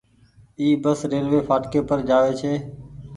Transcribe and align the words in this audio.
اي 0.59 0.67
بس 0.83 0.99
ريلوي 1.11 1.39
ڦآٽڪي 1.47 1.79
پر 1.89 1.97
جآوي 2.09 2.33
ڇي۔ 2.39 2.53